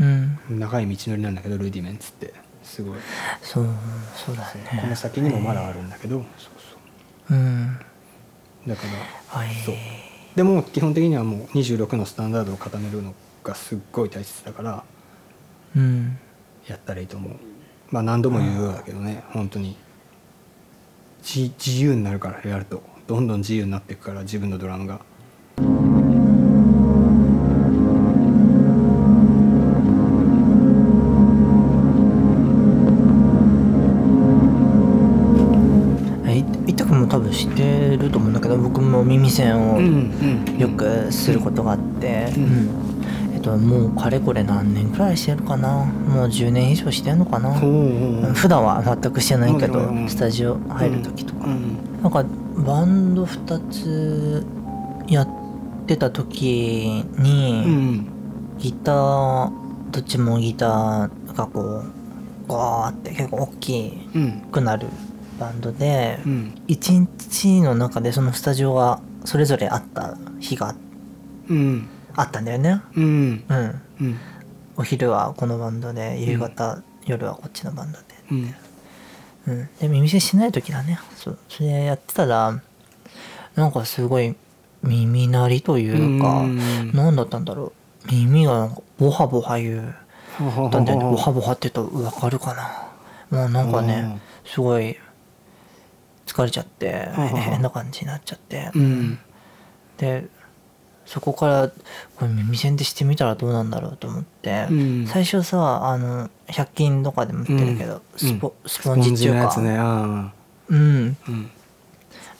[0.00, 0.38] うん。
[0.50, 2.34] 長い道のりなんだけどルーディメンツって。
[2.62, 2.98] すごい。
[3.40, 3.68] そう
[4.14, 4.80] そうだね。
[4.82, 6.26] この先にもまだあるんだけどそう
[7.28, 7.38] そう。
[7.38, 7.78] うん。
[8.66, 8.82] だか
[9.32, 9.54] らはい。
[9.64, 9.74] そう。
[10.34, 14.84] でも基本的にはもう26のスタンダードを固めるのがすっごい大切だから
[15.74, 16.18] うん。
[16.66, 17.32] やったらいいと思う。
[17.90, 19.76] まあ何度も言うようだけどね本当に。
[21.22, 22.82] 自自由になるからやると。
[23.06, 25.00] どんどん自由になっていくから自分のドラムが
[41.66, 42.44] があって、うん。
[42.44, 42.70] うん
[43.34, 45.84] えっともうかれこれ何年くらいしてるかな？
[45.84, 52.24] もう10年以上してんのかな、おうおう普段は全くしてないけど、うんスタジオ入る時とか、うんなんか
[52.64, 54.46] バンド2つ
[55.06, 55.28] やっ
[55.86, 58.06] てた時うに、ん。
[58.58, 59.50] ギター
[59.90, 61.84] どっちもギターがこう
[62.48, 64.86] ガーって結構大きうんくなる
[65.38, 66.54] バンドで、うん。
[66.66, 70.85] 一日の中でそのスタジオがそれぞれあった日がうん
[72.14, 72.80] あったんだよね。
[72.96, 73.44] うん。
[73.48, 73.82] うん。
[74.00, 74.18] うん。
[74.76, 78.04] お昼はこのバンドで夕方、夜はこっちのバンドで。
[78.30, 78.54] うん。
[79.46, 79.68] うん。
[79.80, 80.98] で耳栓しない時だね。
[81.16, 81.38] そう。
[81.48, 82.60] それやってたら
[83.54, 84.34] なんかすごい
[84.82, 86.92] 耳鳴りというか、うん。
[86.92, 87.72] 何だったんだろ
[88.08, 88.12] う。
[88.12, 89.94] 耳がなんかボハボハ言う。
[90.70, 92.54] だんだんボハボハって言うと分かるか
[93.30, 93.38] な。
[93.38, 94.96] もうなんかねすごい
[96.26, 98.70] 疲れちゃってうん変な感じになっちゃって。
[98.74, 99.18] うん。
[99.96, 100.26] で
[101.06, 101.68] そこから
[102.16, 105.06] これ耳栓でしてみたらどうなんだろうと思って、うん。
[105.06, 108.00] 最初さあの100均とかでも売ってるけど、うん。
[108.18, 109.60] スポスポンジっていうか。
[109.60, 109.76] ね。
[109.78, 110.32] あ
[110.68, 111.16] うん。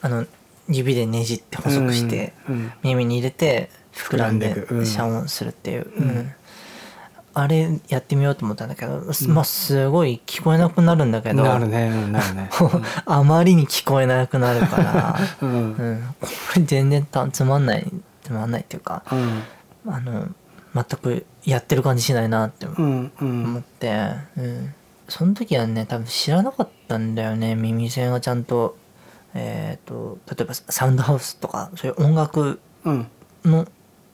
[0.02, 0.26] あの
[0.68, 2.72] 指でねじって細くして、うん。
[2.82, 5.86] 耳に入れて膨らんで遮音するっていう、
[7.38, 11.90] あれやってみようと思ったんだけど、まあすごい聞こえなくなるんだけどね。
[12.34, 12.50] ね。
[13.04, 15.46] あまりに聞こえなくなるから、 こ
[16.56, 17.92] れ全然たつまんない
[18.26, 20.28] つまんないっていうかあの
[20.74, 22.82] 全くやってる感じしないなって思う。
[22.82, 23.56] んうん。
[23.58, 24.74] って、うん、
[25.08, 27.54] その時はね多分知らなかったんだよね。
[27.54, 28.76] 耳栓がちゃんと,、
[29.32, 33.06] えー、と例えばサウンドハウスとかそういう音楽うん。
[33.44, 33.66] の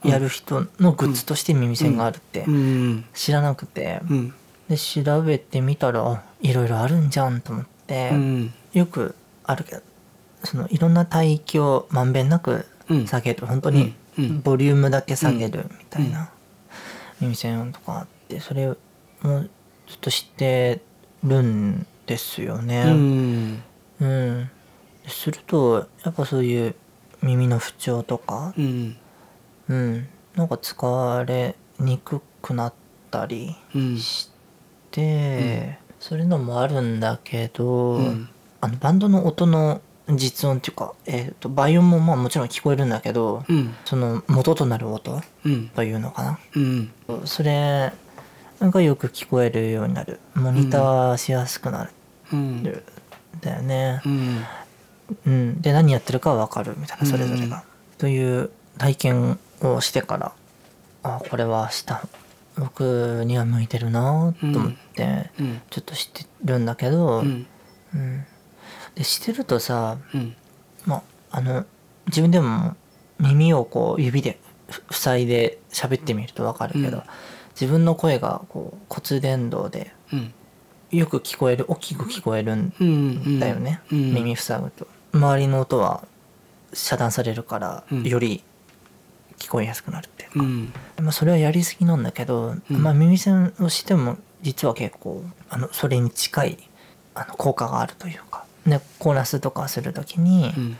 [0.03, 3.05] やる人のグッズとして耳栓があるってうん。
[3.13, 4.33] 知らなくて、うん。
[4.69, 8.53] で調べてみたらあいろいろあるんじゃんと思って、うん。
[8.73, 9.81] よくあるけど
[10.43, 13.07] そのいろんな帯域をまんべんなくうん。
[13.07, 13.95] 下げる、本当にうんうん
[14.43, 16.31] ボリュームだけ下げるみたいな。
[17.19, 18.75] 耳栓とかあってそれも
[19.23, 20.81] ちょっと知って
[21.23, 22.91] るんですようね。
[22.91, 23.63] ん。
[23.99, 24.49] うん。
[25.07, 26.75] するとやっぱそういう
[27.21, 28.97] 耳の不調とかうん。
[29.69, 32.73] うん、なんか疲れにくくなっ
[33.09, 33.97] たりうん。
[33.97, 34.29] し
[34.91, 38.29] て、そういうのもあるんだけど、うん。
[38.61, 43.73] あのバンドの音の実音っていうか、えー、と倍音もまあもちろん聞こえるんだけど、うん。
[43.85, 45.69] その元となる音うん。
[45.69, 46.39] というのかな。
[46.55, 46.91] うん。
[47.25, 47.93] それ
[48.59, 50.19] がよく聞こえるようになる。
[50.35, 51.91] モニターしやすくなる。
[52.33, 52.57] うん。
[52.57, 52.63] ん
[53.41, 54.01] だよね。
[54.05, 54.43] う、ん。
[55.25, 57.61] うん、で何やってるかわかるみたいなそれぞれが、うん
[57.99, 60.33] という体験をしてから
[61.03, 62.07] あこれは明日
[62.57, 65.61] 僕には向いてるなと思って、うん。
[65.69, 67.47] ちょっと知ってるんだけど、うん。
[67.95, 68.25] うん
[68.95, 70.35] でしてるとさうん。
[70.85, 71.65] まああの
[72.07, 72.75] 自分でも
[73.19, 77.03] 耳をこう指でふ塞いで喋ってみると分かるけど、うん。
[77.59, 80.33] 自分の声がこう骨伝導でうん。
[80.91, 83.39] よく聞こえる大きく聞こえるんうん。
[83.39, 84.13] だよね、うん。
[84.13, 84.87] 耳塞ぐと。
[85.11, 86.07] 周りの音は
[86.73, 88.03] 遮断されるから、うん。
[88.03, 88.43] より
[89.37, 90.73] 聞こえやすくなるっていうか、うん。
[91.01, 92.83] まあ、それはやりすぎなんだけど、うん。
[92.83, 96.57] まあ、耳栓をしても実は結構あのそれに近い
[97.15, 98.32] あの効果があるというか、
[98.65, 100.77] ね、コーラスとかする時に、うん。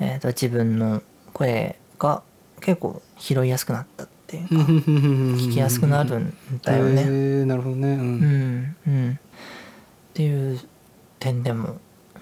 [0.00, 2.22] えー、と自分の声が
[2.60, 4.84] 結構拾いやすくなったっていうか、聞
[5.36, 7.02] 聞きやすくなるんだよね。
[7.02, 7.88] へえなるほどね。
[7.88, 10.60] ううんんうん、っていう
[11.18, 11.76] 点でも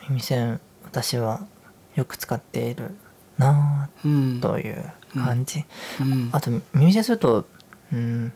[0.08, 1.46] 耳栓私は
[1.94, 2.94] よく使っている
[3.38, 5.64] なうんあという感じ、
[6.00, 6.28] うん。
[6.32, 7.46] あと耳栓すると、
[7.92, 8.32] うん、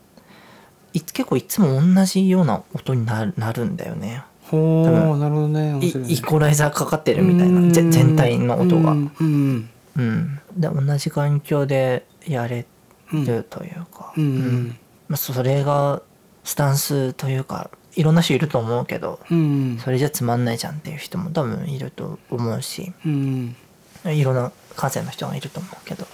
[0.93, 5.73] い結構いつも同じような音になるんだよねほなるほどね。
[5.75, 5.91] ね。
[6.09, 7.73] イコライザーかかってるみたいな。
[7.73, 9.71] ぜ全体の音が、うんうん。
[9.97, 12.67] うん、で同じ環境でやれ
[13.13, 14.25] うんるというか、うん。
[14.25, 14.79] うん。
[15.09, 16.03] まあ、それが
[16.45, 19.79] スタンスというかいろんな人いると思うけどうん。
[19.83, 23.57] それじゃつまんないじゃんっていう人も多分いると思うしうん。
[24.05, 26.07] いろんな感性の人がいると思うけど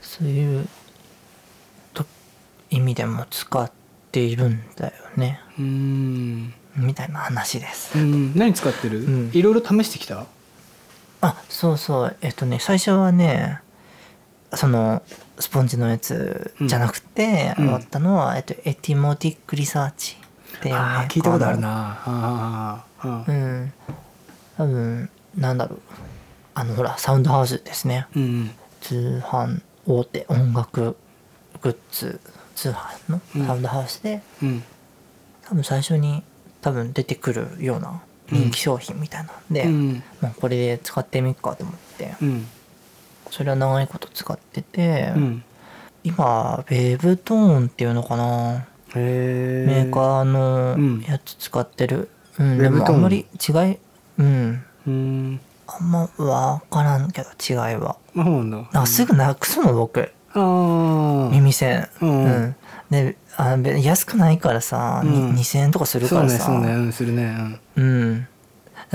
[0.00, 0.68] そういう
[1.94, 2.04] と
[2.70, 3.70] 意味でも使っ
[4.12, 5.40] ているんだよね。
[5.58, 7.98] うんみたいな話です。
[7.98, 8.32] うん。
[8.34, 9.30] 何使ってる、うん。
[9.32, 10.26] いろいろ試してきた？
[11.22, 12.16] あそうそう。
[12.22, 13.60] えっとね最初はね
[14.54, 15.02] その
[15.38, 17.64] スポンジのやつじゃなくて、うん。
[17.64, 20.16] 終わったのは、えっと、エティモティックリサーチ
[20.58, 22.84] っていうね聞いたことあるな。
[23.04, 23.72] うん。
[24.56, 25.80] 多分なんだろう。
[26.54, 28.06] あのほらサウンドハウスですね。
[28.16, 28.50] うん。
[28.80, 30.96] 通販大手音楽
[31.62, 32.20] グッズ
[32.54, 33.46] 通販のうん。
[33.46, 34.64] サウンドハウスで、うん。
[35.42, 36.22] 多分最初に
[36.62, 40.02] 多分出てくるような人気商品みたいなんで、うん。
[40.20, 42.14] まあ、これで使ってみっかと思って。
[42.22, 42.46] うん。
[43.30, 45.44] それは長いこと使ってて、うん。
[46.04, 48.66] 今ウェブトーンっていうのかな？
[48.94, 51.00] へえメーカーのうん。
[51.02, 53.78] やつ使ってる、うん、でもあんまり違い
[54.18, 54.64] うん。
[54.86, 55.40] うん。
[55.66, 57.96] あんま分からんけど違いは。
[58.72, 60.10] あすぐなくすの僕。
[60.34, 61.88] 耳栓。
[62.00, 62.56] うん
[62.90, 65.34] うんであべ安くないからさ、にうん。
[65.36, 66.44] 2000円とかするからさ。
[66.46, 67.84] そうねうんするねうん。
[67.84, 68.26] うん。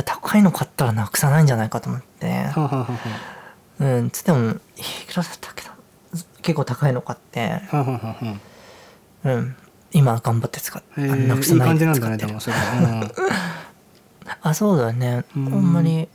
[0.03, 2.45] 高いの買ったらなくさないんじゃないかと思って。
[3.79, 4.53] うんつってもい
[5.07, 5.75] くらだったっけな。
[6.41, 7.61] 結構高いの買って。
[9.23, 9.55] うん。
[9.91, 12.25] 今頑張って使ってなくさないで使って。
[12.25, 12.35] る
[14.41, 15.23] あそうだね。
[15.29, 15.45] あうん。
[15.45, 16.09] んまり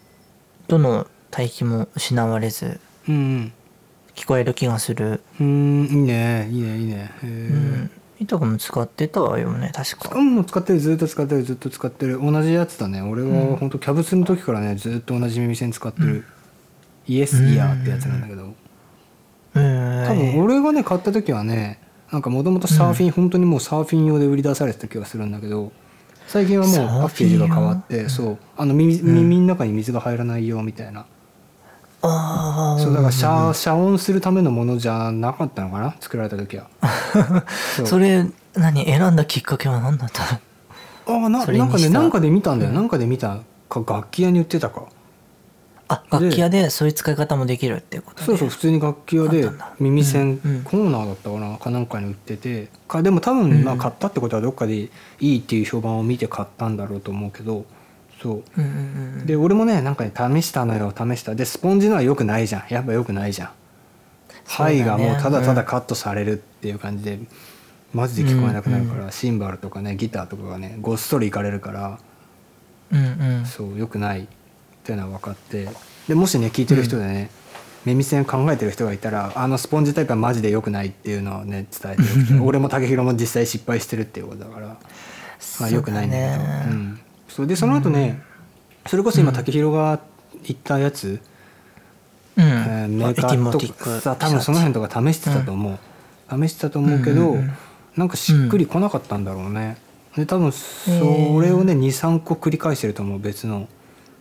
[0.69, 2.79] どの帯域も失われず。
[3.09, 3.53] うんうん
[4.14, 5.23] 聞こえる気がする。
[5.40, 6.49] うんいいね。
[6.51, 7.11] いいねいいね。
[7.23, 7.31] へうえ
[7.85, 7.90] ん。
[8.20, 10.18] いとこも使ってたわよね確か。
[10.18, 12.20] うんもう使ってるずっと使ってるずっと使ってる。
[12.20, 13.01] 同じやつだね。
[13.01, 16.25] 俺は本当キャブスの時からねずっと同じ耳栓使ってる、
[17.07, 18.44] イエスイヤーってやつなんだけど。
[18.44, 18.46] う
[19.61, 20.05] ん。
[20.07, 21.81] 多分俺がね買った時はね
[22.12, 25.73] なんかもともとサーフィン、本当にもうサーフィン用で売り出されてた気がするんだけど
[26.27, 28.38] 最近はもうパッケージが変わってそう。
[28.57, 31.07] あの耳耳の中に水が入らないよみたいな、
[32.02, 35.94] ああそうだから遮遮音するためのものじゃなかったのかな？
[36.00, 36.68] 作られた時は。
[37.76, 40.22] そ うそれ何選んだきっかけは何だった
[41.06, 41.22] の？
[41.22, 44.84] ああなんかねなんかで見たんだよ、うんなんかで見たか楽器屋に売ってたか。
[45.88, 48.24] あ楽器屋でそういう使い方もできるっていうことで。
[48.24, 50.62] そうそう普通に楽器屋で耳栓うんうん。
[50.62, 51.56] コーナーだったかな？
[51.58, 52.68] かなんかに売ってて。
[52.86, 53.80] かでも多分まあうん。
[53.80, 54.88] 買ったってことはどっかでい
[55.20, 57.64] いっていう評判を見て買ったんだろうと思うけど
[58.20, 58.42] そう。
[58.59, 61.35] うんうんうんで俺もねなんかね試したのよ試した。
[61.35, 62.64] でスポンジのは良くないじゃん。
[62.72, 63.48] やっぱ良くないじゃん。
[63.48, 63.54] ね。
[64.44, 67.18] 肺がもうただただカットされるっていう感じで
[67.92, 71.98] マジで聞こえなくなるから、シンバルとかねギターとかがねごっそりいかれるから
[72.92, 73.46] うんうん。
[73.46, 74.26] そう良くないっ
[74.85, 75.68] ていうのは分かって。
[76.09, 77.30] でもしね聞いてる人でね、
[77.85, 82.02] 耳栓考えてる人がいたらあのスポンジタイプはマジで良くないっていうのをね伝えて
[82.35, 84.76] る 俺も武宏も実際失敗してるっていうことだから
[85.61, 86.42] まあ良くないんだけど。
[86.42, 87.00] うん、
[87.46, 88.22] でその後ね、
[88.87, 90.00] それこそ今武宏が
[90.44, 91.20] 言ったやつ、
[92.37, 92.44] うん。
[92.44, 94.00] えーメーカーとティック。
[94.00, 95.79] さ多分その辺とか試してたと思う、
[96.31, 97.53] 試してたと思うけど、うんうんうん。
[97.96, 99.76] なんかしっくりこなかったんだろうね、
[100.16, 100.90] で多分そ
[101.40, 103.68] れをね23個繰り返してると思う別の。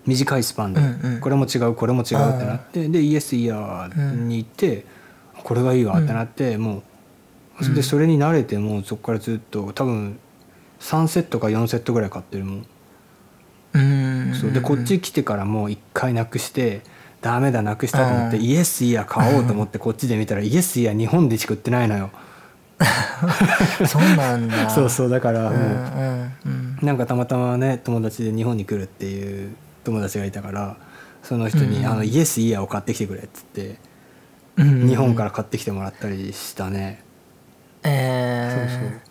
[0.06, 1.20] 短いスパンで、うんうん。
[1.20, 4.86] これも違うこれも違うってなってでイエスイヤーに行って、
[5.44, 7.66] これがいいわってなって、もう。
[7.66, 7.76] うん。
[7.76, 10.18] でそれに慣れてもうそこからずっと多分
[10.80, 12.66] 3セットか4セットぐらい買ってるもんうん
[14.40, 14.52] そう。
[14.52, 16.82] でこっち来てからもう一回なくして
[17.22, 18.44] ダメだなくしたと思ってうん。
[18.44, 22.10] イエスイヤー買おうと思って こっちで見たらイエスイヤー日本でしか売ってないのよ。
[23.88, 24.70] そうなんだ。
[24.72, 26.78] そうそうだからうんもうんうん。
[26.82, 29.50] うなんかたまたまね友達で日本に来るっていう
[29.84, 30.78] 友達がいたから
[31.24, 31.86] その人に「うん。
[31.86, 33.76] あのイエスイヤーを買ってきてくれ」っつって
[34.58, 34.88] うん。
[34.88, 37.04] 日本から買ってきてもらったりしたね。
[37.84, 38.70] えー。
[38.70, 39.09] そうそう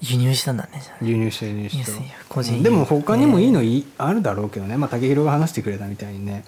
[0.00, 0.82] 輸入したんだね。
[1.02, 4.76] 輸入して輸入しイエスイヤー個た人でも他にもいいのいあるだろうけどね。
[4.76, 6.44] まあ武宏が話してくれたみたいにね。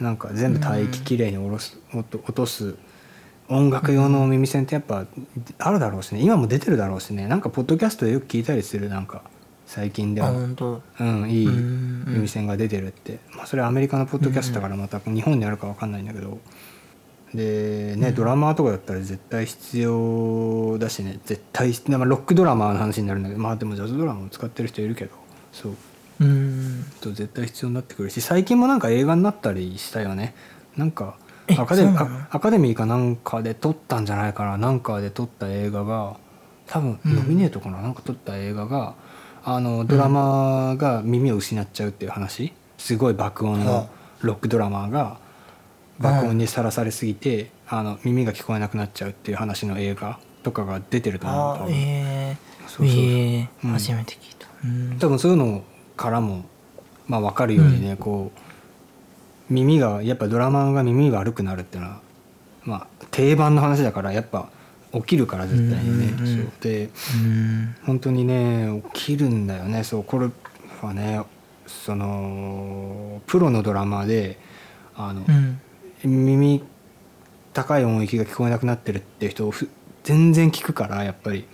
[0.00, 2.74] なんか全部帯域きれいに下ろす落と落とす
[3.48, 5.06] 音楽用の耳栓ってやっぱ
[5.58, 6.20] あるだろうしね。
[6.20, 7.28] 今も出てるだろうしね。
[7.28, 8.88] なんかポッドキャストでよく聞いたりする。
[8.88, 9.22] なんか
[9.66, 12.04] 最近であはうんいいうん。
[12.08, 13.18] 耳栓が出てるって。
[13.36, 16.38] まあそれはアメリカのポッドキャストだからまた日本にあるかわかんないんだけど
[17.34, 21.18] でねドラマーとかだったら絶対必要だしね。
[21.24, 25.10] 絶対まあロックドラマーの話になるんだけどまあでもジャズドラマも使ってる人いるけど
[25.52, 25.74] そう。
[26.20, 26.84] うん。
[27.00, 30.34] と絶対必要になってくるし最近もなんか映画になったりしたよね。
[30.76, 31.16] なんか
[31.48, 31.96] えアカデミ
[32.30, 36.16] アカデミーかなんかで撮ったんじゃないかななんかで撮った映画が
[36.66, 37.16] 多分うん。
[37.16, 38.94] ノミネートかな、なんか撮った映画が
[39.44, 42.52] あのドラマーが耳を失っちゃうっていう話。
[42.78, 43.88] すごい爆音はの
[44.22, 45.18] ロックドラマーが
[45.98, 51.72] 爆音にさらされすぎて、あの耳が聞こえなくなっちゃうっていう話の映画とかが出てると思うあ多分。
[51.74, 52.36] え
[52.66, 52.96] そうそうそう。
[52.96, 53.66] ー、えー。
[53.66, 53.72] うん。
[53.72, 54.48] 初めて聞いた。
[54.64, 54.98] うん。
[54.98, 55.62] 多分そういうの
[55.96, 56.44] からも、
[57.06, 62.00] まあ、分かるようにね、こう耳がやっぱドラマーが耳が悪くなるっていうのは、
[62.64, 64.48] まあ、定番の話だからやっぱ
[64.92, 66.06] 起きるから絶対にね。
[66.18, 67.76] うんうんでうん。
[67.84, 69.84] 本当にね起きるんだよね。
[69.84, 70.28] そうこれ
[70.82, 71.22] はね
[71.66, 74.38] そのプロのドラマーで
[74.96, 75.60] あの、うん
[76.08, 76.62] 耳
[77.52, 79.68] 高い音域が聞こえなくなってるっていう人をふ
[80.02, 81.46] 全然聞くからやっぱり。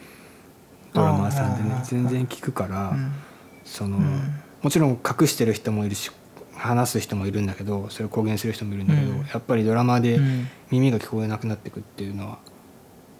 [0.92, 1.80] ドラマーさんでね。
[1.84, 3.12] 全然聞くから、うん。
[3.64, 4.20] その、うん。
[4.62, 6.10] もちろん隠してる人もいるし
[6.56, 9.18] 話す人もいるんだけどそれを公言する人もいるんだけど、うん。
[9.18, 10.48] やっぱりドラマーでうん。
[10.70, 12.38] 耳が聞こえなくなっていくっていうのは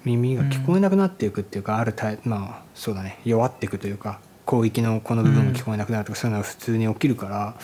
[0.05, 3.21] 耳が聞こえなくなっていくっていうか、あるタイまあそうだね。
[3.25, 7.55] 弱っていくというか広域のこの部分が聞こえなくなるとか、そういうのは普通に起きるから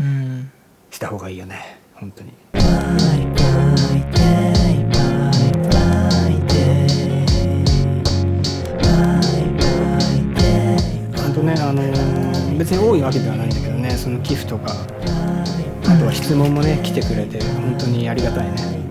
[0.00, 0.50] うん。
[0.90, 1.78] した方がいいよね。
[1.94, 2.32] 本当に。
[11.16, 11.82] 本当ねあの
[12.58, 18.82] 別に多いわけではないんだけどねその寄付とかあとは質問もね来てくれて本当にありがたいね。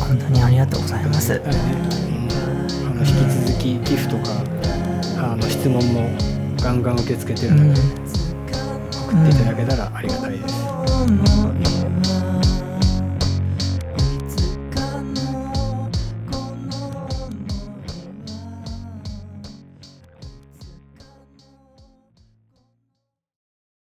[0.00, 4.44] 本当にありがとうございますうん、あの引き続き寄付とか
[5.18, 6.08] あの質問も
[6.62, 7.80] ガンガン受け付けてるので、
[8.92, 10.54] 送っていただけたらありがたいです。
[11.08, 11.93] うん